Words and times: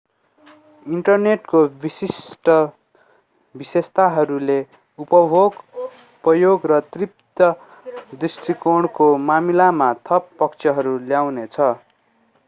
इन्टरनेटको 0.85 1.59
विशिष्ट 1.83 2.49
विशेषताहरूले 3.55 4.57
उपयोग 4.99 6.65
र 6.71 6.79
तृप्ति 6.95 7.51
दृष्टिकोणको 8.17 9.15
मामिलामा 9.29 9.93
थप 10.05 10.29
पक्षहरू 10.39 10.97
ल्याउनेछ 11.07 11.59